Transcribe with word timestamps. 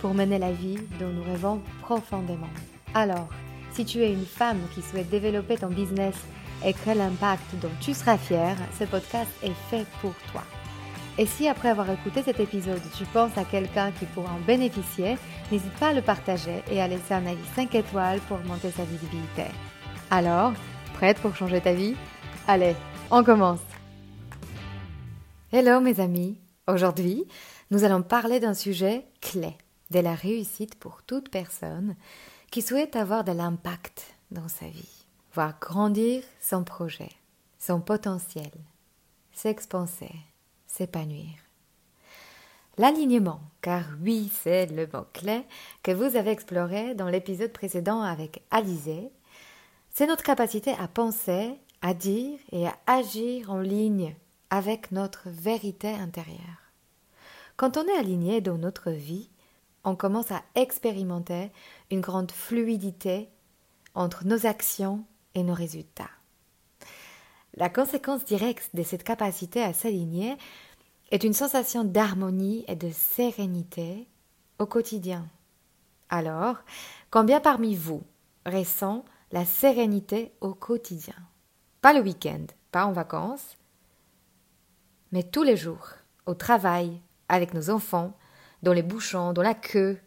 pour 0.00 0.14
mener 0.14 0.38
la 0.38 0.52
vie 0.52 0.78
dont 0.98 1.08
nous 1.08 1.22
rêvons 1.22 1.60
profondément. 1.82 2.48
Alors, 2.94 3.28
si 3.72 3.84
tu 3.84 4.02
es 4.02 4.12
une 4.12 4.26
femme 4.26 4.60
qui 4.74 4.82
souhaite 4.82 5.10
développer 5.10 5.56
ton 5.56 5.68
business 5.68 6.14
et 6.64 6.72
créer 6.72 6.94
l'impact 6.94 7.54
dont 7.60 7.70
tu 7.80 7.94
seras 7.94 8.18
fière, 8.18 8.56
ce 8.78 8.84
podcast 8.84 9.30
est 9.42 9.54
fait 9.70 9.86
pour 10.00 10.14
toi. 10.32 10.42
Et 11.18 11.26
si 11.26 11.48
après 11.48 11.68
avoir 11.68 11.90
écouté 11.90 12.22
cet 12.22 12.40
épisode, 12.40 12.80
tu 12.96 13.04
penses 13.06 13.36
à 13.36 13.44
quelqu'un 13.44 13.90
qui 13.92 14.04
pourra 14.06 14.32
en 14.32 14.46
bénéficier, 14.46 15.16
n'hésite 15.50 15.72
pas 15.74 15.88
à 15.88 15.92
le 15.92 16.02
partager 16.02 16.62
et 16.70 16.80
à 16.80 16.88
laisser 16.88 17.14
un 17.14 17.26
avis 17.26 17.44
5 17.56 17.74
étoiles 17.74 18.20
pour 18.20 18.38
augmenter 18.38 18.70
sa 18.70 18.84
visibilité. 18.84 19.44
Alors, 20.10 20.52
prête 20.94 21.18
pour 21.18 21.34
changer 21.34 21.60
ta 21.60 21.72
vie? 21.72 21.96
Allez, 22.46 22.74
on 23.10 23.24
commence 23.24 23.60
Hello 25.52 25.80
mes 25.80 25.98
amis 25.98 26.38
Aujourd'hui, 26.68 27.24
nous 27.70 27.82
allons 27.84 28.02
parler 28.02 28.40
d'un 28.40 28.54
sujet 28.54 29.06
clé 29.20 29.56
de 29.90 30.00
la 30.00 30.14
réussite 30.14 30.74
pour 30.74 31.02
toute 31.02 31.30
personne 31.30 31.96
qui 32.50 32.62
souhaite 32.62 32.96
avoir 32.96 33.24
de 33.24 33.32
l'impact 33.32 34.14
dans 34.30 34.48
sa 34.48 34.66
vie, 34.66 35.04
voir 35.32 35.58
grandir 35.60 36.22
son 36.40 36.64
projet, 36.64 37.10
son 37.58 37.80
potentiel, 37.80 38.50
s'expanser, 39.32 40.14
s'épanouir. 40.66 41.34
L'alignement, 42.78 43.40
car 43.60 43.84
oui, 44.02 44.30
c'est 44.42 44.66
le 44.66 44.86
mot 44.86 45.04
clé 45.12 45.42
que 45.82 45.90
vous 45.90 46.16
avez 46.16 46.30
exploré 46.30 46.94
dans 46.94 47.08
l'épisode 47.08 47.52
précédent 47.52 48.02
avec 48.02 48.42
Alizé, 48.50 49.10
c'est 49.90 50.06
notre 50.06 50.22
capacité 50.22 50.72
à 50.78 50.86
penser, 50.86 51.54
à 51.82 51.92
dire 51.92 52.38
et 52.52 52.68
à 52.68 52.78
agir 52.86 53.50
en 53.50 53.60
ligne 53.60 54.14
avec 54.50 54.92
notre 54.92 55.28
vérité 55.28 55.88
intérieure. 55.88 56.72
Quand 57.56 57.76
on 57.76 57.84
est 57.86 57.98
aligné 57.98 58.40
dans 58.40 58.58
notre 58.58 58.90
vie, 58.90 59.28
on 59.88 59.96
commence 59.96 60.30
à 60.30 60.42
expérimenter 60.54 61.50
une 61.90 62.00
grande 62.00 62.30
fluidité 62.30 63.28
entre 63.94 64.26
nos 64.26 64.46
actions 64.46 65.04
et 65.34 65.42
nos 65.42 65.54
résultats. 65.54 66.10
La 67.54 67.70
conséquence 67.70 68.24
directe 68.24 68.70
de 68.74 68.82
cette 68.82 69.02
capacité 69.02 69.62
à 69.62 69.72
s'aligner 69.72 70.36
est 71.10 71.24
une 71.24 71.32
sensation 71.32 71.84
d'harmonie 71.84 72.64
et 72.68 72.76
de 72.76 72.90
sérénité 72.90 74.06
au 74.58 74.66
quotidien. 74.66 75.26
Alors, 76.10 76.56
combien 77.10 77.40
parmi 77.40 77.74
vous 77.74 78.02
ressent 78.46 79.04
la 79.32 79.44
sérénité 79.44 80.32
au 80.40 80.54
quotidien? 80.54 81.16
Pas 81.80 81.92
le 81.92 82.00
week-end, 82.00 82.44
pas 82.70 82.84
en 82.84 82.92
vacances, 82.92 83.56
mais 85.12 85.22
tous 85.22 85.42
les 85.42 85.56
jours, 85.56 85.92
au 86.26 86.34
travail, 86.34 87.00
avec 87.28 87.54
nos 87.54 87.70
enfants, 87.70 88.12
dans 88.62 88.72
les 88.72 88.82
bouchons, 88.82 89.32
dans 89.32 89.42
la 89.42 89.54
queue, 89.54 89.98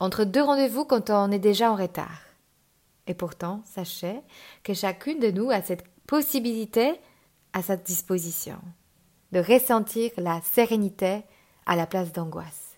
entre 0.00 0.24
deux 0.24 0.42
rendez-vous 0.42 0.84
quand 0.84 1.10
on 1.10 1.30
est 1.30 1.38
déjà 1.38 1.70
en 1.70 1.76
retard. 1.76 2.22
Et 3.06 3.14
pourtant, 3.14 3.62
sachez 3.64 4.20
que 4.62 4.74
chacune 4.74 5.20
de 5.20 5.30
nous 5.30 5.50
a 5.50 5.62
cette 5.62 5.84
possibilité 6.06 7.00
à 7.52 7.62
sa 7.62 7.76
disposition 7.76 8.58
de 9.32 9.40
ressentir 9.40 10.10
la 10.16 10.40
sérénité 10.42 11.22
à 11.66 11.76
la 11.76 11.86
place 11.86 12.12
d'angoisse. 12.12 12.76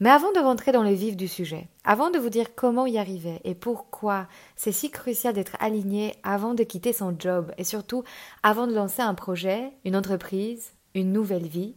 Mais 0.00 0.10
avant 0.10 0.32
de 0.32 0.38
rentrer 0.38 0.72
dans 0.72 0.82
le 0.82 0.92
vif 0.92 1.14
du 1.14 1.28
sujet, 1.28 1.68
avant 1.84 2.10
de 2.10 2.18
vous 2.18 2.30
dire 2.30 2.54
comment 2.54 2.86
y 2.86 2.96
arriver 2.96 3.38
et 3.44 3.54
pourquoi 3.54 4.28
c'est 4.56 4.72
si 4.72 4.90
crucial 4.90 5.34
d'être 5.34 5.56
aligné 5.60 6.14
avant 6.22 6.54
de 6.54 6.64
quitter 6.64 6.94
son 6.94 7.14
job 7.18 7.52
et 7.58 7.64
surtout 7.64 8.02
avant 8.42 8.66
de 8.66 8.74
lancer 8.74 9.02
un 9.02 9.14
projet, 9.14 9.72
une 9.84 9.96
entreprise, 9.96 10.72
une 10.94 11.12
nouvelle 11.12 11.46
vie, 11.46 11.74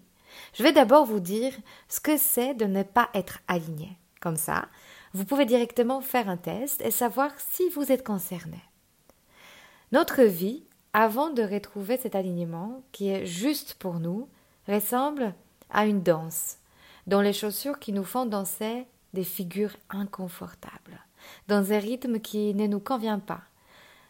je 0.53 0.63
vais 0.63 0.73
d'abord 0.73 1.05
vous 1.05 1.19
dire 1.19 1.53
ce 1.88 1.99
que 1.99 2.17
c'est 2.17 2.53
de 2.53 2.66
ne 2.66 2.83
pas 2.83 3.09
être 3.13 3.39
aligné. 3.47 3.97
Comme 4.21 4.38
ça, 4.38 4.67
vous 5.13 5.25
pouvez 5.25 5.45
directement 5.45 6.01
faire 6.01 6.29
un 6.29 6.38
test 6.38 6.81
et 6.81 6.91
savoir 6.91 7.31
si 7.38 7.69
vous 7.69 7.91
êtes 7.91 8.05
concerné. 8.05 8.59
Notre 9.91 10.23
vie, 10.23 10.63
avant 10.94 11.29
de 11.29 11.44
retrouver 11.44 11.97
cet 11.97 12.16
alignement 12.16 12.83
qui 12.91 13.09
est 13.09 13.25
juste 13.25 13.75
pour 13.75 13.99
nous, 13.99 14.27
ressemble 14.67 15.33
à 15.69 15.85
une 15.85 16.01
danse, 16.01 16.57
dont 17.07 17.21
les 17.21 17.33
chaussures 17.33 17.79
qui 17.79 17.94
nous 17.94 18.03
font 18.03 18.25
danser 18.25 18.85
des 19.13 19.23
figures 19.23 19.75
inconfortables, 19.89 21.00
dans 21.47 21.71
un 21.71 21.79
rythme 21.79 22.19
qui 22.19 22.53
ne 22.53 22.67
nous 22.67 22.79
convient 22.79 23.19
pas. 23.19 23.41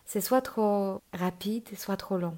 C'est 0.06 0.22
soit 0.22 0.42
trop 0.42 1.02
rapide, 1.14 1.68
soit 1.78 1.98
trop 1.98 2.18
long. 2.18 2.38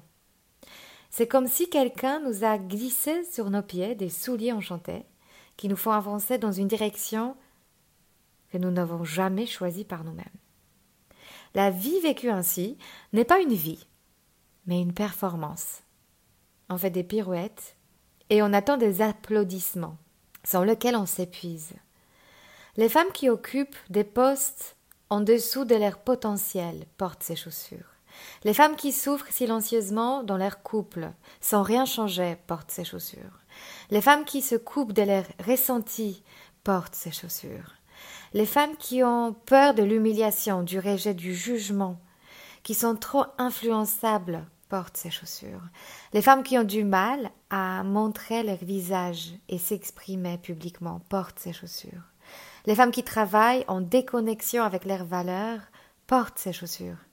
C'est 1.10 1.26
comme 1.26 1.46
si 1.46 1.70
quelqu'un 1.70 2.20
nous 2.20 2.44
a 2.44 2.58
glissé 2.58 3.24
sur 3.24 3.50
nos 3.50 3.62
pieds 3.62 3.94
des 3.94 4.10
souliers 4.10 4.52
enchantés 4.52 5.04
qui 5.56 5.68
nous 5.68 5.76
font 5.76 5.92
avancer 5.92 6.38
dans 6.38 6.52
une 6.52 6.68
direction 6.68 7.36
que 8.50 8.58
nous 8.58 8.70
n'avons 8.70 9.04
jamais 9.04 9.46
choisie 9.46 9.84
par 9.84 10.04
nous-mêmes. 10.04 10.24
La 11.54 11.70
vie 11.70 12.00
vécue 12.00 12.30
ainsi 12.30 12.76
n'est 13.12 13.24
pas 13.24 13.40
une 13.40 13.54
vie, 13.54 13.86
mais 14.66 14.80
une 14.80 14.92
performance. 14.92 15.82
On 16.68 16.76
fait 16.76 16.90
des 16.90 17.04
pirouettes 17.04 17.76
et 18.28 18.42
on 18.42 18.52
attend 18.52 18.76
des 18.76 19.00
applaudissements, 19.00 19.96
sans 20.44 20.64
lesquels 20.64 20.96
on 20.96 21.06
s'épuise. 21.06 21.72
Les 22.76 22.88
femmes 22.88 23.12
qui 23.12 23.30
occupent 23.30 23.76
des 23.88 24.04
postes 24.04 24.76
en 25.08 25.20
dessous 25.20 25.64
de 25.64 25.76
leur 25.76 25.98
potentiel 25.98 26.84
portent 26.98 27.22
ces 27.22 27.36
chaussures. 27.36 27.95
Les 28.44 28.54
femmes 28.54 28.76
qui 28.76 28.92
souffrent 28.92 29.30
silencieusement 29.32 30.22
dans 30.22 30.36
leur 30.36 30.62
couple, 30.62 31.10
sans 31.40 31.62
rien 31.62 31.84
changer, 31.84 32.36
portent 32.46 32.70
ces 32.70 32.84
chaussures. 32.84 33.40
Les 33.90 34.00
femmes 34.00 34.24
qui 34.24 34.42
se 34.42 34.56
coupent 34.56 34.92
de 34.92 35.02
leur 35.02 35.24
ressenti 35.46 36.22
portent 36.64 36.94
ces 36.94 37.12
chaussures. 37.12 37.74
Les 38.34 38.46
femmes 38.46 38.76
qui 38.76 39.02
ont 39.02 39.34
peur 39.46 39.74
de 39.74 39.82
l'humiliation, 39.82 40.62
du 40.62 40.78
rejet, 40.78 41.14
du 41.14 41.34
jugement, 41.34 41.98
qui 42.62 42.74
sont 42.74 42.96
trop 42.96 43.24
influençables, 43.38 44.44
portent 44.68 44.96
ces 44.96 45.10
chaussures. 45.10 45.62
Les 46.12 46.22
femmes 46.22 46.42
qui 46.42 46.58
ont 46.58 46.64
du 46.64 46.84
mal 46.84 47.30
à 47.50 47.84
montrer 47.84 48.42
leur 48.42 48.58
visage 48.58 49.32
et 49.48 49.58
s'exprimer 49.58 50.38
publiquement 50.38 51.00
portent 51.08 51.38
ces 51.38 51.52
chaussures. 51.52 52.02
Les 52.66 52.74
femmes 52.74 52.90
qui 52.90 53.04
travaillent 53.04 53.64
en 53.68 53.80
déconnexion 53.80 54.64
avec 54.64 54.84
leurs 54.84 55.04
valeurs 55.04 55.60
portent 56.06 56.38
ces 56.38 56.52
chaussures. 56.52 57.05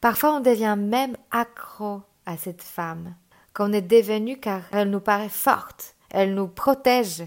Parfois 0.00 0.36
on 0.36 0.40
devient 0.40 0.76
même 0.78 1.16
accro 1.30 2.02
à 2.24 2.36
cette 2.36 2.62
femme, 2.62 3.14
qu'on 3.52 3.72
est 3.72 3.82
devenu 3.82 4.38
car 4.38 4.62
elle 4.72 4.90
nous 4.90 5.00
paraît 5.00 5.28
forte, 5.28 5.94
elle 6.08 6.34
nous 6.34 6.48
protège, 6.48 7.22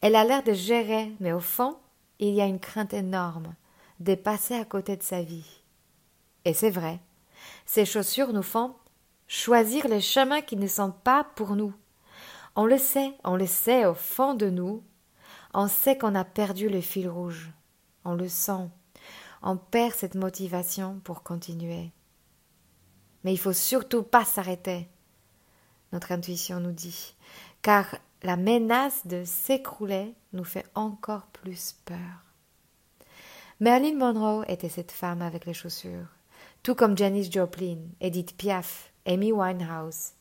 elle 0.00 0.16
a 0.16 0.24
l'air 0.24 0.42
de 0.42 0.52
gérer, 0.52 1.12
mais 1.20 1.32
au 1.32 1.40
fond, 1.40 1.76
il 2.18 2.34
y 2.34 2.40
a 2.40 2.46
une 2.46 2.58
crainte 2.58 2.94
énorme 2.94 3.54
de 4.00 4.14
passer 4.14 4.54
à 4.54 4.64
côté 4.64 4.96
de 4.96 5.02
sa 5.02 5.22
vie. 5.22 5.62
Et 6.44 6.52
c'est 6.52 6.70
vrai, 6.70 7.00
ces 7.64 7.84
chaussures 7.84 8.32
nous 8.32 8.42
font 8.42 8.74
choisir 9.28 9.88
les 9.88 10.00
chemins 10.00 10.42
qui 10.42 10.56
ne 10.56 10.66
sont 10.66 10.92
pas 10.92 11.24
pour 11.36 11.56
nous. 11.56 11.74
On 12.56 12.64
le 12.64 12.78
sait, 12.78 13.12
on 13.24 13.36
le 13.36 13.46
sait 13.46 13.86
au 13.86 13.94
fond 13.94 14.34
de 14.34 14.50
nous, 14.50 14.82
on 15.54 15.68
sait 15.68 15.96
qu'on 15.96 16.14
a 16.14 16.24
perdu 16.24 16.68
le 16.68 16.80
fil 16.80 17.08
rouge, 17.08 17.50
on 18.04 18.14
le 18.14 18.28
sent, 18.28 18.68
on 19.42 19.56
perd 19.56 19.94
cette 19.94 20.14
motivation 20.14 21.00
pour 21.04 21.22
continuer. 21.22 21.92
Mais 23.26 23.32
il 23.32 23.38
faut 23.38 23.52
surtout 23.52 24.04
pas 24.04 24.24
s'arrêter. 24.24 24.86
Notre 25.92 26.12
intuition 26.12 26.60
nous 26.60 26.70
dit. 26.70 27.16
Car 27.60 27.96
la 28.22 28.36
menace 28.36 29.04
de 29.04 29.24
s'écrouler 29.24 30.14
nous 30.32 30.44
fait 30.44 30.64
encore 30.76 31.26
plus 31.32 31.74
peur. 31.84 32.22
Marilyn 33.58 33.96
Monroe 33.96 34.44
était 34.46 34.68
cette 34.68 34.92
femme 34.92 35.22
avec 35.22 35.44
les 35.44 35.54
chaussures, 35.54 36.06
tout 36.62 36.76
comme 36.76 36.96
Janis 36.96 37.28
Joplin, 37.28 37.78
Edith 38.00 38.36
Piaf, 38.36 38.92
Amy 39.06 39.32
Winehouse. 39.32 40.12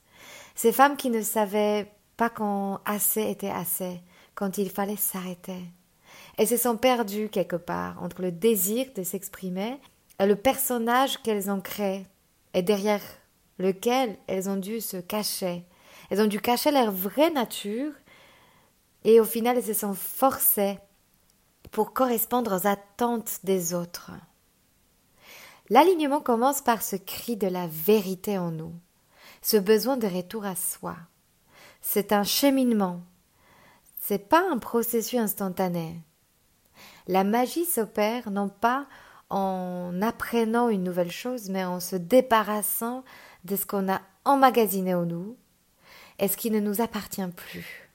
Ces 0.56 0.72
femmes 0.72 0.98
qui 0.98 1.12
ne 1.12 1.22
savaient 1.22 1.92
pas 2.18 2.32
quand 2.32 2.80
assez 2.86 3.30
était 3.30 3.52
assez, 3.52 4.02
quand 4.34 4.58
il 4.58 4.72
fallait 4.72 4.96
s'arrêter. 4.96 5.62
Elles 6.40 6.48
se 6.48 6.58
sont 6.58 6.76
perdues 6.76 7.30
quelque 7.30 7.56
part 7.56 8.02
entre 8.02 8.24
le 8.24 8.32
désir 8.32 8.88
de 8.96 9.04
s'exprimer 9.04 9.80
et 10.20 10.26
le 10.26 10.36
personnage 10.36 11.22
qu'elles 11.22 11.52
ont 11.52 11.62
créé 11.62 12.08
et 12.56 12.64
derrière 12.64 13.02
lequel 13.60 14.18
elles 14.26 14.50
ont 14.50 14.56
dû 14.56 14.82
se 14.82 14.98
cacher. 14.98 15.66
Elles 16.10 16.22
ont 16.22 16.28
dû 16.28 16.40
cacher 16.40 16.72
leur 16.72 16.92
vraie 16.92 17.30
nature 17.30 17.92
et 19.04 19.20
au 19.20 19.26
final 19.26 19.58
elles 19.58 19.66
se 19.66 19.74
sont 19.74 19.94
forcées 19.94 20.80
pour 21.72 21.94
correspondre 21.94 22.56
aux 22.56 22.68
attentes 22.68 23.40
des 23.44 23.74
autres. 23.74 24.12
L'alignement 25.70 26.22
commence 26.22 26.62
par 26.62 26.82
ce 26.82 26.96
cri 26.96 27.36
de 27.36 27.48
la 27.48 27.68
vérité 27.68 28.38
en 28.38 28.52
nous, 28.52 28.74
ce 29.42 29.58
besoin 29.58 29.98
de 29.98 30.08
retour 30.08 30.46
à 30.46 30.56
soi. 30.56 30.96
C'est 31.82 32.14
un 32.14 32.24
cheminement. 32.24 33.02
C'est 34.00 34.30
pas 34.30 34.44
un 34.50 34.60
processus 34.60 35.20
instantané. 35.20 36.02
La 37.08 37.24
magie 37.24 37.66
s'opère 37.66 38.32
non 38.32 38.48
pas 38.48 38.88
en 39.30 40.02
apprenant 40.02 40.70
une 40.70 40.84
nouvelle 40.84 41.12
chose, 41.12 41.50
mais 41.50 41.64
en 41.64 41.80
se 41.80 41.96
débarrassant 41.96 43.04
de 43.44 43.56
ce 43.56 43.66
qu'on 43.66 43.92
a 43.92 44.02
emmagasiné 44.24 44.94
en 44.94 45.06
nous 45.06 45.38
et 46.20 46.28
ce 46.28 46.38
qui 46.38 46.52
ne 46.52 46.60
nous 46.60 46.82
appartient 46.82 47.28
plus. 47.36 47.90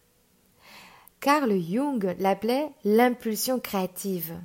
Carl 1.21 1.53
Jung 1.61 2.15
l'appelait 2.19 2.71
l'impulsion 2.85 3.61
créative. 3.61 4.39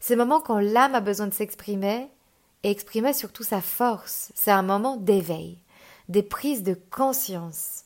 Ce 0.00 0.14
moment 0.14 0.40
quand 0.40 0.58
l'âme 0.58 0.94
a 0.94 1.00
besoin 1.00 1.28
de 1.28 1.34
s'exprimer 1.34 2.08
et 2.62 2.70
exprimer 2.70 3.12
surtout 3.12 3.44
sa 3.44 3.60
force. 3.60 4.32
C'est 4.34 4.50
un 4.50 4.62
moment 4.62 4.96
d'éveil, 4.96 5.58
des 6.08 6.22
prises 6.22 6.62
de 6.62 6.78
conscience. 6.90 7.84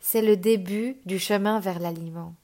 C'est 0.00 0.22
le 0.22 0.36
début 0.36 0.98
du 1.06 1.18
chemin 1.18 1.60
vers 1.60 1.78
l'aliment. 1.78 2.34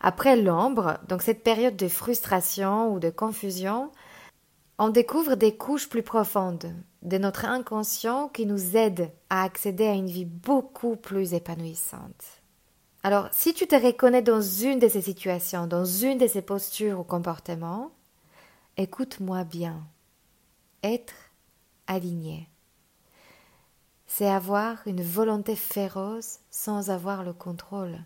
Après 0.00 0.36
l'ombre, 0.36 0.98
donc 1.08 1.22
cette 1.22 1.42
période 1.42 1.76
de 1.76 1.88
frustration 1.88 2.92
ou 2.92 3.00
de 3.00 3.10
confusion, 3.10 3.90
on 4.78 4.88
découvre 4.90 5.34
des 5.34 5.56
couches 5.56 5.88
plus 5.88 6.02
profondes 6.02 6.72
de 7.02 7.18
notre 7.18 7.44
inconscient 7.44 8.28
qui 8.28 8.46
nous 8.46 8.76
aident 8.76 9.10
à 9.28 9.42
accéder 9.42 9.86
à 9.86 9.94
une 9.94 10.08
vie 10.08 10.24
beaucoup 10.24 10.96
plus 10.96 11.34
épanouissante. 11.34 12.42
Alors, 13.02 13.28
si 13.32 13.54
tu 13.54 13.66
te 13.66 13.76
reconnais 13.76 14.22
dans 14.22 14.40
une 14.40 14.78
de 14.78 14.88
ces 14.88 15.02
situations, 15.02 15.66
dans 15.66 15.84
une 15.84 16.18
de 16.18 16.26
ces 16.26 16.42
postures 16.42 17.00
ou 17.00 17.04
comportements, 17.04 17.90
écoute-moi 18.76 19.44
bien. 19.44 19.86
Être 20.82 21.14
aligné, 21.88 22.48
c'est 24.06 24.28
avoir 24.28 24.78
une 24.86 25.02
volonté 25.02 25.56
féroce 25.56 26.40
sans 26.50 26.90
avoir 26.90 27.24
le 27.24 27.32
contrôle. 27.32 27.98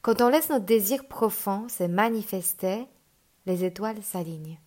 Quand 0.00 0.22
on 0.22 0.28
laisse 0.28 0.48
notre 0.48 0.64
désir 0.64 1.06
profond 1.06 1.68
se 1.68 1.84
manifester, 1.84 2.86
les 3.44 3.64
étoiles 3.64 4.02
s'alignent. 4.02 4.58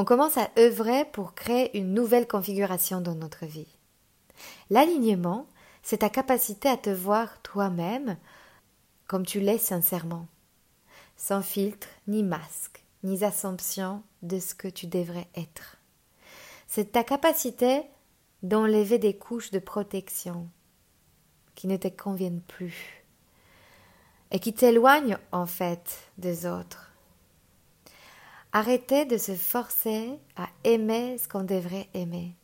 On 0.00 0.04
commence 0.04 0.38
à 0.38 0.48
œuvrer 0.56 1.06
pour 1.06 1.34
créer 1.34 1.76
une 1.76 1.92
nouvelle 1.92 2.28
configuration 2.28 3.00
dans 3.00 3.16
notre 3.16 3.46
vie. 3.46 3.66
L'alignement, 4.70 5.48
c'est 5.82 5.98
ta 5.98 6.08
capacité 6.08 6.68
à 6.68 6.76
te 6.76 6.88
voir 6.88 7.42
toi-même 7.42 8.16
comme 9.08 9.26
tu 9.26 9.40
l'es 9.40 9.58
sincèrement, 9.58 10.28
sans 11.16 11.42
filtre, 11.42 11.88
ni 12.06 12.22
masque, 12.22 12.84
ni 13.02 13.24
assumption 13.24 14.04
de 14.22 14.38
ce 14.38 14.54
que 14.54 14.68
tu 14.68 14.86
devrais 14.86 15.26
être. 15.34 15.78
C'est 16.68 16.92
ta 16.92 17.02
capacité 17.02 17.82
d'enlever 18.44 19.00
des 19.00 19.16
couches 19.16 19.50
de 19.50 19.58
protection 19.58 20.48
qui 21.56 21.66
ne 21.66 21.76
te 21.76 21.88
conviennent 21.88 22.42
plus 22.42 23.04
et 24.30 24.38
qui 24.38 24.54
t'éloignent 24.54 25.18
en 25.32 25.46
fait 25.46 25.98
des 26.18 26.46
autres. 26.46 26.92
Arrêtez 28.52 29.04
de 29.04 29.18
se 29.18 29.34
forcer 29.34 30.18
à 30.36 30.48
aimer 30.64 31.18
ce 31.18 31.28
qu'on 31.28 31.44
devrait 31.44 31.88
aimer. 31.94 32.34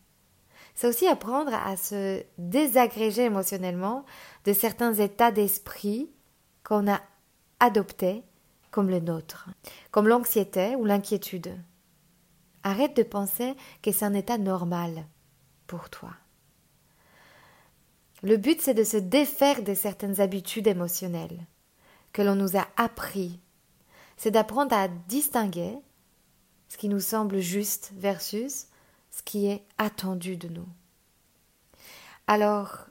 C'est 0.74 0.88
aussi 0.88 1.06
apprendre 1.06 1.54
à 1.54 1.76
se 1.76 2.22
désagréger 2.36 3.24
émotionnellement 3.24 4.04
de 4.44 4.52
certains 4.52 4.92
états 4.94 5.30
d'esprit 5.30 6.10
qu'on 6.64 6.90
a 6.90 7.00
adoptés 7.60 8.22
comme 8.70 8.90
le 8.90 8.98
nôtre, 8.98 9.48
comme 9.92 10.08
l'anxiété 10.08 10.74
ou 10.74 10.84
l'inquiétude. 10.84 11.56
Arrête 12.64 12.96
de 12.96 13.04
penser 13.04 13.54
que 13.82 13.92
c'est 13.92 14.04
un 14.04 14.14
état 14.14 14.36
normal 14.36 15.06
pour 15.66 15.90
toi. 15.90 16.10
Le 18.22 18.36
but, 18.36 18.60
c'est 18.60 18.74
de 18.74 18.84
se 18.84 18.96
défaire 18.96 19.62
de 19.62 19.74
certaines 19.74 20.20
habitudes 20.20 20.66
émotionnelles 20.66 21.46
que 22.12 22.22
l'on 22.22 22.34
nous 22.34 22.56
a 22.56 22.66
appris. 22.76 23.38
C'est 24.16 24.30
d'apprendre 24.30 24.74
à 24.74 24.88
distinguer 24.88 25.76
ce 26.75 26.76
qui 26.76 26.88
nous 26.88 26.99
semble 26.99 27.38
juste 27.38 27.93
versus 27.94 28.67
ce 29.12 29.23
qui 29.23 29.47
est 29.47 29.62
attendu 29.79 30.37
de 30.37 30.49
nous. 30.49 30.67
Alors, 32.26 32.87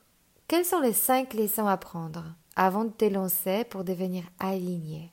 quelles 0.47 0.63
sont 0.63 0.79
les 0.79 0.93
cinq 0.93 1.33
leçons 1.33 1.67
à 1.67 1.75
prendre 1.75 2.23
avant 2.55 2.85
de 2.85 2.91
t'élancer 2.91 3.65
pour 3.65 3.83
devenir 3.83 4.23
aligné? 4.39 5.11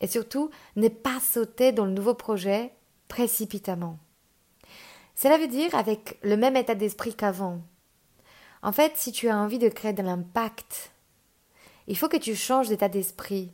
Et 0.00 0.06
surtout, 0.06 0.48
ne 0.76 0.86
pas 0.86 1.18
sauter 1.18 1.72
dans 1.72 1.84
le 1.84 1.90
nouveau 1.90 2.14
projet 2.14 2.72
précipitamment. 3.08 3.98
Cela 5.16 5.36
veut 5.36 5.48
dire 5.48 5.74
avec 5.74 6.20
le 6.22 6.36
même 6.36 6.54
état 6.54 6.76
d'esprit 6.76 7.16
qu'avant. 7.16 7.62
En 8.62 8.70
fait, 8.70 8.96
si 8.96 9.10
tu 9.10 9.28
as 9.28 9.36
envie 9.36 9.58
de 9.58 9.68
créer 9.68 9.92
de 9.92 10.04
l'impact, 10.04 10.92
il 11.88 11.98
faut 11.98 12.08
que 12.08 12.16
tu 12.16 12.36
changes 12.36 12.68
d'état 12.68 12.88
d'esprit, 12.88 13.52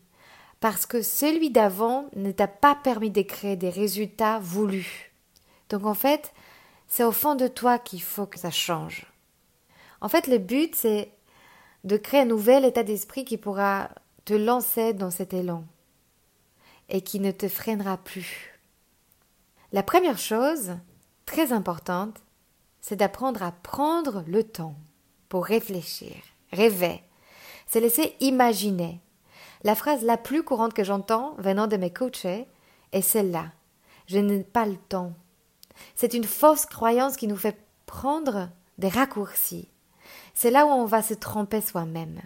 parce 0.61 0.87
que 0.87 1.03
celui 1.03 1.51
d'avant 1.51 2.07
ne 2.17 2.33
t'a 2.33 2.49
pas 2.49 2.75
permis 2.75 3.11
de 3.11 3.23
créer 3.23 3.57
des 3.57 3.71
résultats 3.71 4.39
voulus. 4.41 5.13
Donc 5.69 5.85
en 5.87 5.95
fait, 5.95 6.33
c'est 6.87 7.05
au 7.05 7.13
fond 7.13 7.35
de 7.35 7.49
toi 7.49 7.79
qu'il 7.79 8.03
faut 8.03 8.27
que 8.27 8.39
ça 8.39 8.51
change. 8.51 9.07
En 10.01 10.09
fait, 10.09 10.27
le 10.27 10.39
but, 10.39 10.75
c'est 10.75 11.13
de 11.85 11.97
créer 11.97 12.21
un 12.21 12.27
nouvel 12.27 12.65
état 12.65 12.83
d'esprit 12.83 13.25
qui 13.25 13.37
pourra 13.37 13.91
te 14.25 14.35
lancer 14.35 14.95
dans 14.95 15.11
cet 15.11 15.33
élan 15.33 15.65
et 16.89 17.03
qui 17.03 17.21
ne 17.21 17.31
te 17.31 17.49
freinera 17.49 17.97
plus. 17.99 18.59
La 19.73 19.83
première 19.83 20.19
chose, 20.19 20.77
très 21.27 21.53
importante, 21.53 22.23
c'est 22.81 22.97
d'apprendre 22.97 23.43
à 23.43 23.53
prendre 23.53 24.25
le 24.27 24.43
temps 24.45 24.77
pour 25.29 25.45
réfléchir, 25.45 26.15
rêver, 26.53 27.03
se 27.71 27.79
laisser 27.79 28.15
imaginer. 28.21 29.01
La 29.65 29.75
phrase 29.75 30.03
la 30.03 30.17
plus 30.17 30.43
courante 30.43 30.75
que 30.75 30.85
j'entends 30.85 31.35
venant 31.39 31.67
de 31.67 31.77
mes 31.77 31.93
coachés 31.93 32.47
est 32.93 33.03
celle-là. 33.03 33.47
Je 34.07 34.19
n'ai 34.19 34.45
pas 34.45 34.67
le 34.67 34.77
temps. 34.77 35.13
C'est 35.95 36.15
une 36.15 36.25
fausse 36.25 36.67
croyance 36.67 37.17
qui 37.17 37.27
nous 37.27 37.37
fait 37.37 37.59
prendre 37.87 38.49
des 38.79 38.89
raccourcis. 38.89 39.69
C'est 40.35 40.51
là 40.51 40.67
où 40.67 40.71
on 40.71 40.85
va 40.85 41.03
se 41.03 41.15
tromper 41.15 41.61
soi-même. 41.61 42.21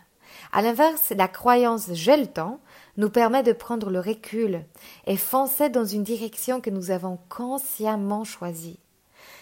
À 0.53 0.63
l'inverse, 0.63 1.13
la 1.17 1.29
croyance 1.29 1.89
j'ai 1.93 2.17
le 2.17 2.27
temps 2.27 2.61
nous 2.97 3.11
permet 3.11 3.43
de 3.43 3.53
prendre 3.53 3.91
le 3.91 4.01
recul 4.01 4.65
et 5.07 5.17
foncer 5.17 5.71
dans 5.71 5.85
une 5.85 6.03
direction 6.03 6.61
que 6.61 6.71
nous 6.71 6.91
avons 6.91 7.19
consciemment 7.29 8.25
choisie. 8.25 8.79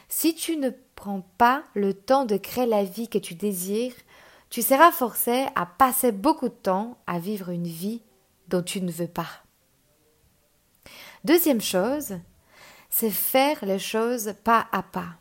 Si 0.09 0.35
tu 0.35 0.57
ne 0.57 0.71
prends 0.97 1.25
pas 1.39 1.63
le 1.75 1.95
temps 1.95 2.25
de 2.25 2.37
créer 2.37 2.67
la 2.67 2.85
vie 2.85 3.09
que 3.09 3.19
tu 3.19 3.35
désires, 3.35 3.95
tu 4.51 4.63
seras 4.63 4.91
forcé 4.91 5.47
à 5.55 5.65
passer 5.65 6.13
beaucoup 6.13 6.49
de 6.49 6.55
temps 6.55 6.99
à 7.07 7.19
vivre 7.19 7.51
une 7.51 7.67
vie 7.67 8.03
dont 8.49 8.63
tu 8.63 8.83
ne 8.83 8.91
veux 8.91 9.09
pas. 9.09 9.29
Deuxième 11.25 11.61
chose, 11.61 12.19
c'est 12.89 13.11
faire 13.11 13.65
les 13.65 13.79
choses 13.79 14.35
pas 14.43 14.67
à 14.73 14.83
pas. 14.83 15.15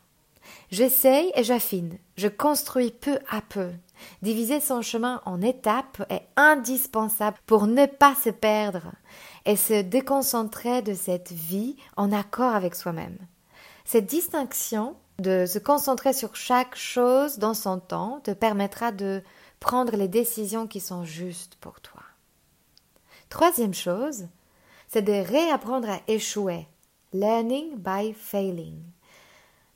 J'essaye 0.70 1.30
et 1.36 1.44
j'affine, 1.44 1.98
je 2.16 2.26
construis 2.26 2.90
peu 2.90 3.18
à 3.30 3.40
peu. 3.40 3.70
Diviser 4.22 4.60
son 4.60 4.82
chemin 4.82 5.20
en 5.26 5.42
étapes 5.42 6.02
est 6.10 6.26
indispensable 6.36 7.38
pour 7.46 7.66
ne 7.66 7.86
pas 7.86 8.14
se 8.14 8.30
perdre 8.30 8.92
et 9.44 9.56
se 9.56 9.82
déconcentrer 9.82 10.82
de 10.82 10.94
cette 10.94 11.32
vie 11.32 11.76
en 11.96 12.10
accord 12.10 12.54
avec 12.54 12.74
soi-même. 12.74 13.18
Cette 13.84 14.06
distinction 14.06 14.96
de 15.20 15.46
se 15.46 15.58
concentrer 15.58 16.12
sur 16.12 16.34
chaque 16.34 16.76
chose 16.76 17.38
dans 17.38 17.54
son 17.54 17.78
temps 17.78 18.20
te 18.20 18.30
permettra 18.30 18.92
de 18.92 19.22
prendre 19.60 19.96
les 19.96 20.08
décisions 20.08 20.66
qui 20.66 20.80
sont 20.80 21.04
justes 21.04 21.56
pour 21.60 21.80
toi. 21.80 22.02
Troisième 23.28 23.74
chose, 23.74 24.26
c'est 24.88 25.02
de 25.02 25.12
réapprendre 25.12 25.88
à 25.88 26.00
échouer. 26.08 26.66
Learning 27.12 27.76
by 27.76 28.12
failing. 28.12 28.82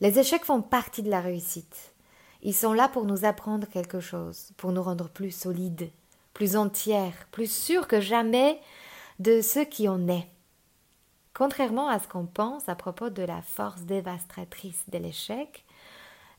Les 0.00 0.18
échecs 0.18 0.44
font 0.44 0.62
partie 0.62 1.02
de 1.02 1.10
la 1.10 1.20
réussite. 1.20 1.94
Ils 2.42 2.54
sont 2.54 2.72
là 2.72 2.88
pour 2.88 3.04
nous 3.04 3.24
apprendre 3.24 3.66
quelque 3.66 4.00
chose, 4.00 4.50
pour 4.56 4.72
nous 4.72 4.82
rendre 4.82 5.08
plus 5.08 5.30
solides, 5.30 5.90
plus 6.32 6.56
entières, 6.56 7.26
plus 7.30 7.50
sûrs 7.50 7.88
que 7.88 8.00
jamais 8.00 8.60
de 9.18 9.40
ce 9.40 9.60
qui 9.60 9.88
en 9.88 10.08
est. 10.08 10.28
Contrairement 11.34 11.88
à 11.88 11.98
ce 11.98 12.06
qu'on 12.06 12.26
pense 12.26 12.68
à 12.68 12.76
propos 12.76 13.10
de 13.10 13.22
la 13.22 13.42
force 13.42 13.82
dévastatrice 13.82 14.84
de 14.88 14.98
l'échec, 14.98 15.64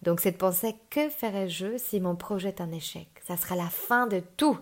donc 0.02 0.22
cette 0.22 0.38
pensée 0.38 0.76
que 0.90 1.10
ferais-je 1.10 1.78
si 1.78 2.00
mon 2.00 2.16
projet 2.16 2.50
est 2.50 2.62
un 2.62 2.72
échec? 2.72 3.10
Ça 3.28 3.36
sera 3.36 3.56
la 3.56 3.70
fin 3.70 4.08
de 4.08 4.22
tout. 4.38 4.58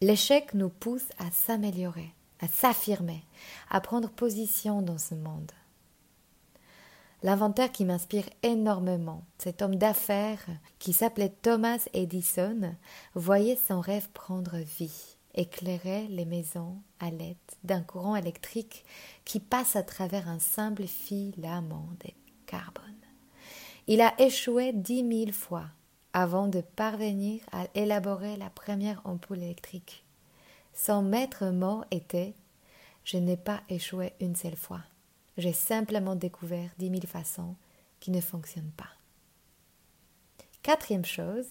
L'échec 0.00 0.54
nous 0.54 0.68
pousse 0.68 1.08
à 1.18 1.30
s'améliorer, 1.32 2.14
à 2.40 2.46
s'affirmer, 2.46 3.24
à 3.68 3.80
prendre 3.80 4.10
position 4.10 4.80
dans 4.80 4.98
ce 4.98 5.14
monde. 5.16 5.50
L'inventeur 7.24 7.70
qui 7.70 7.84
m'inspire 7.84 8.28
énormément, 8.42 9.24
cet 9.38 9.62
homme 9.62 9.76
d'affaires 9.76 10.44
qui 10.78 10.92
s'appelait 10.92 11.32
Thomas 11.42 11.78
Edison, 11.94 12.74
voyait 13.14 13.58
son 13.68 13.80
rêve 13.80 14.08
prendre 14.12 14.56
vie. 14.56 15.16
Éclairait 15.34 16.06
les 16.08 16.24
maisons 16.24 16.76
à 17.00 17.10
l'aide 17.10 17.36
d'un 17.64 17.82
courant 17.82 18.16
électrique 18.16 18.84
qui 19.24 19.40
passe 19.40 19.76
à 19.76 19.82
travers 19.82 20.28
un 20.28 20.38
simple 20.38 20.86
filament 20.86 21.88
de 22.04 22.10
carbone. 22.46 22.84
Il 23.86 24.00
a 24.00 24.14
échoué 24.20 24.72
dix 24.72 25.02
mille 25.02 25.32
fois 25.32 25.66
avant 26.12 26.46
de 26.46 26.60
parvenir 26.60 27.40
à 27.50 27.66
élaborer 27.74 28.36
la 28.36 28.50
première 28.50 29.00
ampoule 29.04 29.42
électrique. 29.42 30.04
Son 30.74 31.02
maître 31.02 31.46
mot 31.46 31.82
était 31.90 32.34
Je 33.04 33.16
n'ai 33.16 33.36
pas 33.36 33.62
échoué 33.68 34.12
une 34.20 34.36
seule 34.36 34.56
fois. 34.56 34.80
J'ai 35.38 35.52
simplement 35.52 36.14
découvert 36.14 36.70
dix 36.78 36.90
mille 36.90 37.06
façons 37.06 37.56
qui 38.00 38.10
ne 38.10 38.20
fonctionnent 38.20 38.72
pas. 38.76 38.90
Quatrième 40.62 41.04
chose, 41.04 41.46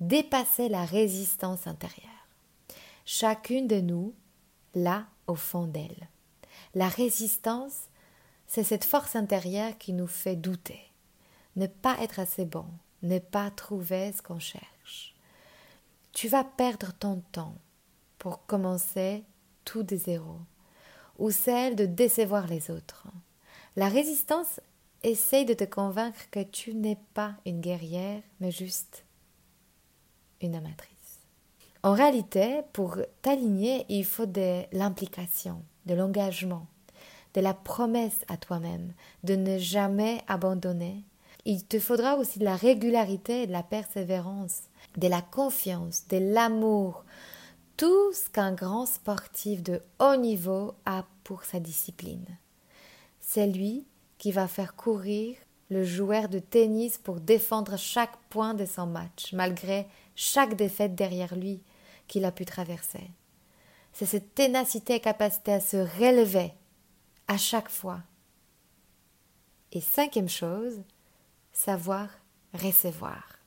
dépasser 0.00 0.68
la 0.68 0.84
résistance 0.84 1.66
intérieure. 1.66 2.13
Chacune 3.04 3.66
de 3.66 3.80
nous 3.80 4.14
l'a 4.74 5.06
au 5.26 5.34
fond 5.34 5.66
d'elle. 5.66 6.08
La 6.74 6.88
résistance, 6.88 7.88
c'est 8.46 8.64
cette 8.64 8.84
force 8.84 9.14
intérieure 9.14 9.76
qui 9.78 9.92
nous 9.92 10.06
fait 10.06 10.36
douter, 10.36 10.80
ne 11.56 11.66
pas 11.66 11.96
être 12.00 12.18
assez 12.18 12.44
bon, 12.44 12.66
ne 13.02 13.18
pas 13.18 13.50
trouver 13.50 14.12
ce 14.12 14.22
qu'on 14.22 14.38
cherche. 14.38 15.14
Tu 16.12 16.28
vas 16.28 16.44
perdre 16.44 16.92
ton 16.92 17.22
temps 17.32 17.56
pour 18.18 18.46
commencer 18.46 19.22
tout 19.64 19.82
de 19.82 19.96
zéro, 19.96 20.38
ou 21.18 21.30
celle 21.30 21.76
de 21.76 21.86
décevoir 21.86 22.46
les 22.46 22.70
autres. 22.70 23.06
La 23.76 23.88
résistance 23.88 24.60
essaye 25.02 25.44
de 25.44 25.54
te 25.54 25.64
convaincre 25.64 26.30
que 26.30 26.42
tu 26.42 26.74
n'es 26.74 26.98
pas 27.12 27.34
une 27.44 27.60
guerrière, 27.60 28.22
mais 28.40 28.50
juste 28.50 29.04
une 30.40 30.54
amatrice. 30.54 30.93
En 31.84 31.92
réalité, 31.92 32.62
pour 32.72 32.96
t'aligner, 33.20 33.84
il 33.90 34.06
faut 34.06 34.24
de 34.24 34.62
l'implication, 34.72 35.62
de 35.84 35.92
l'engagement, 35.92 36.66
de 37.34 37.42
la 37.42 37.52
promesse 37.52 38.24
à 38.26 38.38
toi-même 38.38 38.94
de 39.22 39.36
ne 39.36 39.58
jamais 39.58 40.22
abandonner. 40.26 41.04
Il 41.44 41.62
te 41.66 41.78
faudra 41.78 42.16
aussi 42.16 42.38
de 42.38 42.44
la 42.44 42.56
régularité, 42.56 43.46
de 43.46 43.52
la 43.52 43.62
persévérance, 43.62 44.62
de 44.96 45.08
la 45.08 45.20
confiance, 45.20 46.08
de 46.08 46.16
l'amour, 46.16 47.04
tout 47.76 48.14
ce 48.14 48.30
qu'un 48.30 48.54
grand 48.54 48.86
sportif 48.86 49.62
de 49.62 49.82
haut 50.00 50.16
niveau 50.16 50.72
a 50.86 51.04
pour 51.22 51.44
sa 51.44 51.60
discipline. 51.60 52.38
C'est 53.20 53.46
lui 53.46 53.84
qui 54.16 54.32
va 54.32 54.48
faire 54.48 54.74
courir 54.74 55.36
le 55.68 55.84
joueur 55.84 56.30
de 56.30 56.38
tennis 56.38 56.96
pour 56.96 57.20
défendre 57.20 57.76
chaque 57.76 58.16
point 58.30 58.54
de 58.54 58.64
son 58.64 58.86
match, 58.86 59.34
malgré 59.34 59.86
chaque 60.14 60.56
défaite 60.56 60.94
derrière 60.94 61.36
lui 61.36 61.60
qu'il 62.06 62.24
a 62.24 62.32
pu 62.32 62.44
traverser. 62.44 63.10
C'est 63.92 64.06
cette 64.06 64.34
ténacité 64.34 64.94
et 64.94 65.00
capacité 65.00 65.52
à 65.52 65.60
se 65.60 65.76
relever 65.76 66.52
à 67.28 67.36
chaque 67.36 67.68
fois. 67.68 68.00
Et 69.72 69.80
cinquième 69.80 70.28
chose, 70.28 70.82
savoir 71.52 72.08
recevoir. 72.52 73.38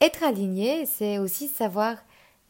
Être 0.00 0.24
aligné, 0.24 0.86
c'est 0.86 1.18
aussi 1.18 1.48
savoir 1.48 1.96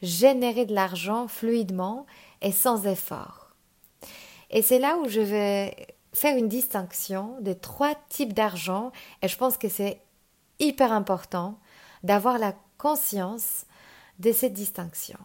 générer 0.03 0.67
de 0.67 0.75
l'argent 0.75 1.29
fluidement 1.29 2.07
et 2.43 2.53
sans 2.53 2.87
effort. 2.87 3.55
Et 4.51 4.63
c'est 4.63 4.79
là 4.79 4.97
où 4.99 5.09
je 5.09 5.21
vais 5.21 5.89
faire 6.13 6.37
une 6.37 6.49
distinction 6.49 7.37
des 7.41 7.57
trois 7.57 7.95
types 8.09 8.33
d'argent 8.33 8.93
et 9.23 9.29
je 9.29 9.37
pense 9.37 9.59
que 9.59 9.69
c'est 9.69 10.01
hyper 10.59 10.93
important 10.93 11.59
d'avoir 12.03 12.39
la 12.39 12.55
conscience 12.79 13.67
de 14.19 14.33
cette 14.33 14.53
distinction. 14.53 15.19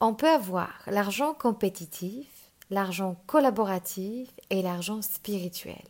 On 0.00 0.14
peut 0.14 0.28
avoir 0.28 0.82
l'argent 0.86 1.34
compétitif, 1.34 2.28
l'argent 2.70 3.16
collaboratif 3.26 4.28
et 4.50 4.62
l'argent 4.62 5.02
spirituel. 5.02 5.82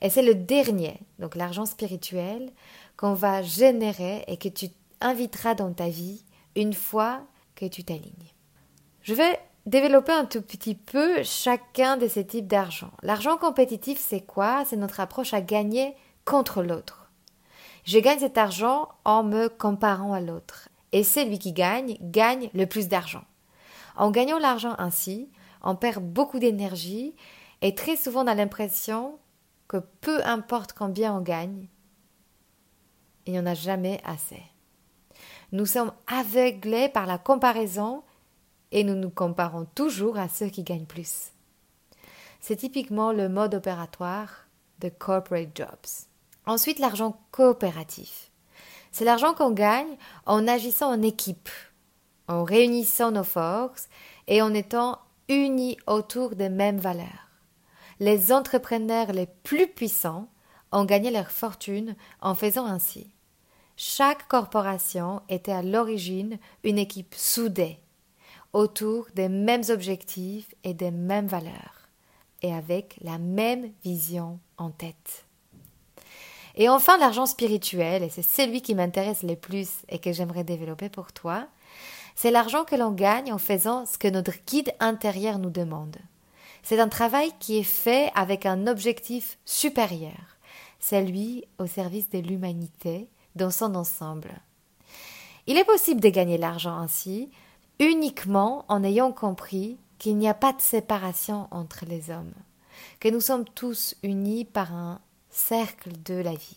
Et 0.00 0.10
c'est 0.10 0.22
le 0.22 0.34
dernier, 0.34 1.00
donc 1.18 1.34
l'argent 1.34 1.66
spirituel, 1.66 2.52
qu'on 2.96 3.14
va 3.14 3.42
générer 3.42 4.24
et 4.26 4.36
que 4.36 4.48
tu 4.48 4.66
inviteras 5.00 5.54
dans 5.54 5.72
ta 5.72 5.88
vie 5.88 6.24
une 6.56 6.74
fois 6.74 7.22
que 7.54 7.66
tu 7.66 7.84
t'alignes. 7.84 8.32
Je 9.02 9.14
vais 9.14 9.40
développer 9.66 10.12
un 10.12 10.24
tout 10.24 10.42
petit 10.42 10.74
peu 10.74 11.22
chacun 11.22 11.96
de 11.96 12.08
ces 12.08 12.26
types 12.26 12.46
d'argent. 12.46 12.90
L'argent 13.02 13.36
compétitif, 13.36 13.98
c'est 13.98 14.20
quoi? 14.20 14.64
C'est 14.64 14.76
notre 14.76 15.00
approche 15.00 15.34
à 15.34 15.40
gagner 15.40 15.94
contre 16.24 16.62
l'autre. 16.62 17.01
Je 17.84 17.98
gagne 17.98 18.20
cet 18.20 18.38
argent 18.38 18.88
en 19.04 19.22
me 19.24 19.48
comparant 19.48 20.12
à 20.12 20.20
l'autre. 20.20 20.68
Et 20.92 21.04
celui 21.04 21.38
qui 21.38 21.52
gagne, 21.52 21.96
gagne 22.00 22.50
le 22.54 22.66
plus 22.66 22.88
d'argent. 22.88 23.24
En 23.96 24.10
gagnant 24.10 24.38
l'argent 24.38 24.74
ainsi, 24.78 25.30
on 25.62 25.74
perd 25.74 26.04
beaucoup 26.04 26.38
d'énergie 26.38 27.14
et 27.60 27.74
très 27.74 27.96
souvent 27.96 28.24
on 28.24 28.28
a 28.28 28.34
l'impression 28.34 29.18
que 29.68 29.78
peu 30.00 30.24
importe 30.24 30.72
combien 30.72 31.14
on 31.16 31.20
gagne, 31.20 31.68
il 33.26 33.32
n'y 33.32 33.38
en 33.38 33.46
a 33.46 33.54
jamais 33.54 34.00
assez. 34.04 34.42
Nous 35.52 35.66
sommes 35.66 35.92
aveuglés 36.06 36.88
par 36.88 37.06
la 37.06 37.18
comparaison 37.18 38.02
et 38.70 38.84
nous 38.84 38.94
nous 38.94 39.10
comparons 39.10 39.66
toujours 39.74 40.18
à 40.18 40.28
ceux 40.28 40.48
qui 40.48 40.62
gagnent 40.62 40.86
plus. 40.86 41.32
C'est 42.40 42.56
typiquement 42.56 43.12
le 43.12 43.28
mode 43.28 43.54
opératoire 43.54 44.46
de 44.80 44.88
corporate 44.88 45.50
jobs. 45.54 46.06
Ensuite, 46.46 46.78
l'argent 46.78 47.20
coopératif. 47.30 48.30
C'est 48.90 49.04
l'argent 49.04 49.32
qu'on 49.32 49.52
gagne 49.52 49.96
en 50.26 50.46
agissant 50.48 50.92
en 50.92 51.02
équipe, 51.02 51.48
en 52.28 52.44
réunissant 52.44 53.10
nos 53.10 53.24
forces 53.24 53.88
et 54.26 54.42
en 54.42 54.52
étant 54.52 54.98
unis 55.28 55.78
autour 55.86 56.34
des 56.34 56.48
mêmes 56.48 56.78
valeurs. 56.78 57.28
Les 58.00 58.32
entrepreneurs 58.32 59.12
les 59.12 59.26
plus 59.26 59.68
puissants 59.68 60.28
ont 60.72 60.84
gagné 60.84 61.10
leur 61.10 61.30
fortune 61.30 61.94
en 62.20 62.34
faisant 62.34 62.66
ainsi. 62.66 63.12
Chaque 63.76 64.28
corporation 64.28 65.22
était 65.28 65.52
à 65.52 65.62
l'origine 65.62 66.38
une 66.64 66.78
équipe 66.78 67.14
soudée, 67.14 67.78
autour 68.52 69.06
des 69.14 69.28
mêmes 69.28 69.64
objectifs 69.70 70.54
et 70.64 70.74
des 70.74 70.90
mêmes 70.90 71.26
valeurs, 71.26 71.88
et 72.42 72.52
avec 72.52 72.96
la 73.00 73.18
même 73.18 73.72
vision 73.84 74.38
en 74.58 74.70
tête. 74.70 75.26
Et 76.56 76.68
enfin, 76.68 76.98
l'argent 76.98 77.26
spirituel, 77.26 78.02
et 78.02 78.10
c'est 78.10 78.22
celui 78.22 78.60
qui 78.60 78.74
m'intéresse 78.74 79.22
le 79.22 79.36
plus 79.36 79.68
et 79.88 79.98
que 79.98 80.12
j'aimerais 80.12 80.44
développer 80.44 80.88
pour 80.88 81.12
toi, 81.12 81.46
c'est 82.14 82.30
l'argent 82.30 82.64
que 82.64 82.76
l'on 82.76 82.92
gagne 82.92 83.32
en 83.32 83.38
faisant 83.38 83.86
ce 83.86 83.96
que 83.96 84.08
notre 84.08 84.34
guide 84.46 84.72
intérieur 84.80 85.38
nous 85.38 85.50
demande. 85.50 85.96
C'est 86.62 86.78
un 86.78 86.88
travail 86.88 87.32
qui 87.40 87.58
est 87.58 87.62
fait 87.62 88.10
avec 88.14 88.46
un 88.46 88.66
objectif 88.66 89.38
supérieur, 89.44 90.36
celui 90.78 91.44
au 91.58 91.66
service 91.66 92.10
de 92.10 92.18
l'humanité 92.18 93.08
dans 93.34 93.50
son 93.50 93.74
ensemble. 93.74 94.30
Il 95.46 95.56
est 95.56 95.64
possible 95.64 96.00
de 96.00 96.08
gagner 96.08 96.38
l'argent 96.38 96.76
ainsi 96.76 97.30
uniquement 97.80 98.64
en 98.68 98.84
ayant 98.84 99.10
compris 99.10 99.78
qu'il 99.98 100.16
n'y 100.16 100.28
a 100.28 100.34
pas 100.34 100.52
de 100.52 100.60
séparation 100.60 101.48
entre 101.50 101.84
les 101.86 102.10
hommes, 102.10 102.34
que 103.00 103.08
nous 103.08 103.20
sommes 103.20 103.44
tous 103.44 103.96
unis 104.02 104.44
par 104.44 104.72
un 104.72 105.00
cercle 105.32 105.90
de 106.04 106.14
la 106.14 106.34
vie. 106.34 106.56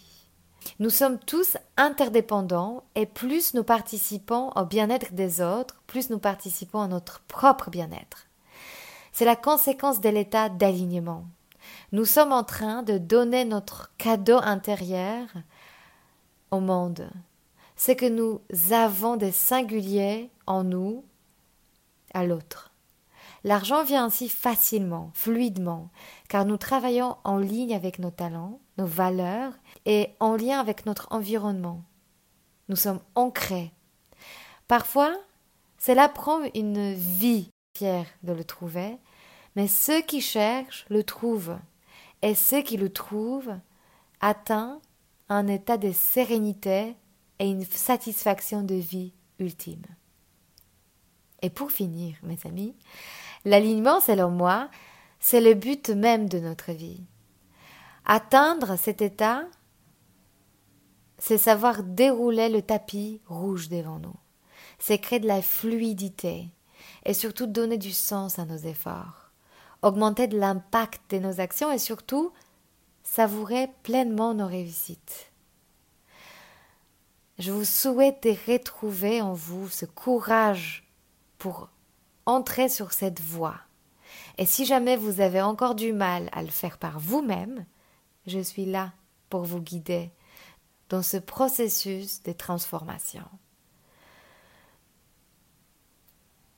Nous 0.79 0.89
sommes 0.89 1.19
tous 1.19 1.57
interdépendants 1.77 2.83
et 2.95 3.05
plus 3.05 3.53
nous 3.53 3.63
participons 3.63 4.51
au 4.55 4.65
bien-être 4.65 5.13
des 5.13 5.41
autres, 5.41 5.81
plus 5.87 6.09
nous 6.09 6.19
participons 6.19 6.81
à 6.81 6.87
notre 6.87 7.21
propre 7.21 7.69
bien-être. 7.69 8.27
C'est 9.11 9.25
la 9.25 9.35
conséquence 9.35 10.01
de 10.01 10.09
l'état 10.09 10.49
d'alignement. 10.49 11.25
Nous 11.93 12.05
sommes 12.05 12.33
en 12.33 12.43
train 12.43 12.83
de 12.83 12.97
donner 12.97 13.45
notre 13.45 13.91
cadeau 13.97 14.37
intérieur 14.37 15.27
au 16.51 16.59
monde. 16.59 17.09
C'est 17.77 17.95
que 17.95 18.05
nous 18.05 18.41
avons 18.71 19.15
des 19.15 19.31
singuliers 19.31 20.29
en 20.47 20.63
nous 20.63 21.05
à 22.13 22.25
l'autre. 22.25 22.71
L'argent 23.45 23.83
vient 23.83 24.05
ainsi 24.05 24.27
facilement, 24.27 25.11
fluidement, 25.13 25.89
car 26.29 26.45
nous 26.45 26.57
travaillons 26.57 27.15
en 27.23 27.37
ligne 27.37 27.75
avec 27.75 27.99
nos 27.99 28.09
talents, 28.09 28.59
nos 28.77 28.85
valeurs 28.85 29.53
et 29.85 30.09
en 30.19 30.35
lien 30.35 30.59
avec 30.59 30.85
notre 30.85 31.07
environnement. 31.11 31.83
Nous 32.69 32.75
sommes 32.75 33.01
ancrés. 33.15 33.71
Parfois, 34.67 35.15
cela 35.77 36.09
prend 36.09 36.39
une 36.55 36.93
vie 36.93 37.49
fière 37.77 38.07
de 38.23 38.33
le 38.33 38.43
trouver, 38.43 38.97
mais 39.55 39.67
ceux 39.67 40.01
qui 40.01 40.21
cherchent 40.21 40.85
le 40.89 41.03
trouvent, 41.03 41.57
et 42.21 42.33
ceux 42.33 42.61
qui 42.61 42.77
le 42.77 42.91
trouvent 42.91 43.55
atteignent 44.19 44.79
un 45.29 45.47
état 45.47 45.77
de 45.77 45.91
sérénité 45.91 46.95
et 47.39 47.49
une 47.49 47.65
satisfaction 47.65 48.63
de 48.63 48.75
vie 48.75 49.13
ultime. 49.39 49.83
Et 51.41 51.49
pour 51.49 51.71
finir, 51.71 52.15
mes 52.23 52.39
amis, 52.45 52.75
l'alignement, 53.43 53.99
selon 53.99 54.29
moi, 54.29 54.69
c'est 55.19 55.41
le 55.41 55.53
but 55.53 55.89
même 55.89 56.27
de 56.29 56.39
notre 56.39 56.71
vie. 56.71 57.01
Atteindre 58.05 58.77
cet 58.77 59.01
état, 59.01 59.45
c'est 61.17 61.39
savoir 61.39 61.81
dérouler 61.81 62.49
le 62.49 62.61
tapis 62.61 63.21
rouge 63.27 63.67
devant 63.69 63.99
nous. 63.99 64.15
c'est 64.77 64.99
créer 64.99 65.19
de 65.19 65.27
la 65.27 65.41
fluidité 65.41 66.49
et 67.05 67.13
surtout 67.13 67.47
donner 67.47 67.77
du 67.77 67.91
sens 67.91 68.39
à 68.39 68.45
nos 68.45 68.57
efforts, 68.57 69.31
augmenter 69.81 70.27
de 70.27 70.37
l'impact 70.37 71.11
de 71.11 71.19
nos 71.19 71.39
actions 71.39 71.71
et 71.71 71.77
surtout 71.77 72.31
savourer 73.03 73.69
pleinement 73.83 74.33
nos 74.33 74.47
réussites. 74.47 75.31
Je 77.39 77.51
vous 77.51 77.65
souhaite 77.65 78.23
de 78.23 78.51
retrouver 78.51 79.21
en 79.21 79.33
vous 79.33 79.69
ce 79.69 79.85
courage 79.85 80.83
pour 81.37 81.69
entrer 82.25 82.69
sur 82.69 82.91
cette 82.93 83.21
voie. 83.21 83.59
Et 84.37 84.45
si 84.45 84.65
jamais 84.65 84.95
vous 84.97 85.21
avez 85.21 85.41
encore 85.41 85.75
du 85.75 85.93
mal 85.93 86.29
à 86.31 86.43
le 86.43 86.49
faire 86.49 86.77
par 86.77 86.99
vous-même, 86.99 87.65
je 88.27 88.39
suis 88.39 88.65
là 88.65 88.93
pour 89.29 89.43
vous 89.43 89.61
guider 89.61 90.11
dans 90.89 91.01
ce 91.01 91.17
processus 91.17 92.21
de 92.23 92.31
transformation. 92.31 93.25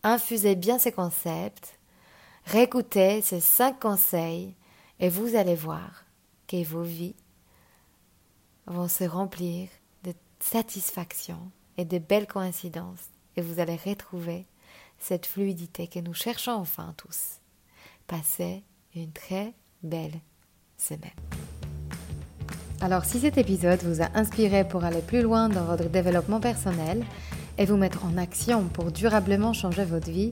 Infusez 0.04 0.56
bien 0.56 0.80
ces 0.80 0.92
concepts, 0.92 1.78
réécoutez 2.46 3.22
ces 3.22 3.40
cinq 3.40 3.80
conseils 3.80 4.56
et 5.00 5.10
vous 5.10 5.36
allez 5.36 5.56
voir 5.56 6.06
que 6.48 6.64
vos 6.64 6.84
vies 6.84 7.16
vont 8.68 8.88
se 8.88 9.04
remplir 9.04 9.70
de 10.04 10.14
satisfaction 10.40 11.52
et 11.78 11.86
de 11.86 11.98
belles 11.98 12.28
coïncidences 12.28 13.10
et 13.36 13.42
vous 13.42 13.60
allez 13.60 13.76
retrouver 13.76 14.46
cette 15.00 15.26
fluidité 15.26 15.88
que 15.88 16.00
nous 16.00 16.14
cherchons 16.14 16.54
enfin 16.54 16.94
tous. 16.98 17.40
Passez 18.08 18.64
une 18.96 19.12
très 19.12 19.54
belle 19.84 20.20
semaine. 20.78 21.47
Alors 22.80 23.06
si 23.06 23.20
cet 23.20 23.40
épisode 23.40 23.82
vous 23.84 24.04
a 24.04 24.10
inspiré 24.14 24.64
pour 24.64 24.84
aller 24.84 25.02
plus 25.02 25.24
loin 25.24 25.50
dans 25.50 25.64
votre 25.64 25.90
développement 25.90 26.40
personnel 26.40 27.04
et 27.58 27.66
vous 27.66 27.76
mettre 27.76 28.06
en 28.06 28.18
action 28.18 28.66
pour 28.66 28.92
durablement 28.92 29.52
changer 29.52 29.84
votre 29.84 30.12
vie, 30.12 30.30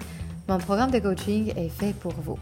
mon 0.48 0.60
programme 0.60 0.92
de 0.92 1.00
coaching 1.00 1.54
est 1.58 1.70
fait 1.70 1.94
pour 1.94 2.14
vous. 2.14 2.38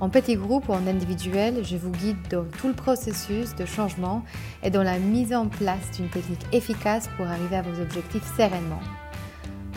En 0.00 0.08
petit 0.08 0.34
groupe 0.34 0.68
ou 0.68 0.72
en 0.72 0.88
individuel, 0.88 1.64
je 1.64 1.76
vous 1.76 1.90
guide 1.90 2.16
dans 2.28 2.44
tout 2.58 2.66
le 2.68 2.74
processus 2.74 3.54
de 3.54 3.64
changement 3.64 4.24
et 4.64 4.70
dans 4.70 4.82
la 4.82 4.98
mise 4.98 5.32
en 5.32 5.46
place 5.46 5.92
d'une 5.96 6.08
technique 6.08 6.44
efficace 6.52 7.08
pour 7.16 7.26
arriver 7.26 7.54
à 7.56 7.62
vos 7.62 7.80
objectifs 7.80 8.26
sereinement. 8.36 8.80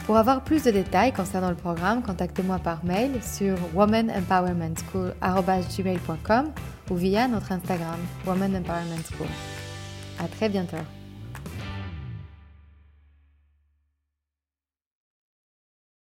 Pour 0.07 0.17
avoir 0.17 0.43
plus 0.43 0.63
de 0.63 0.71
détails 0.71 1.13
concernant 1.13 1.51
le 1.51 1.55
programme, 1.55 2.01
contactez-moi 2.01 2.57
par 2.57 2.83
mail 2.83 3.11
sur 3.21 3.55
womanempowermentschool.com 3.75 6.45
ou 6.89 6.95
via 6.95 7.27
notre 7.27 7.51
Instagram 7.51 7.99
Woman 8.25 8.55
Empowerment 8.55 9.03
School. 9.15 9.27
À 10.19 10.27
très 10.27 10.49
bientôt. 10.49 10.77